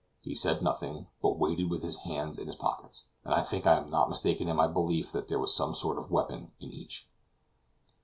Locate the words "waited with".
1.37-1.83